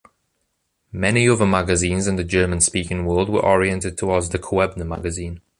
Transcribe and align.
Many 0.91 1.29
other 1.29 1.45
magazines 1.45 2.07
in 2.07 2.15
the 2.15 2.23
German-speaking 2.23 3.05
world 3.05 3.29
were 3.29 3.45
oriented 3.45 3.99
towards 3.99 4.29
the 4.29 4.39
Koebner 4.39 4.87
magazine. 4.87 5.41